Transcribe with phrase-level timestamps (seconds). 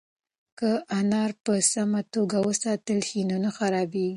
[0.59, 0.69] که
[0.99, 4.09] انار په سمه توګه وساتل شي نو نه خرابیږي.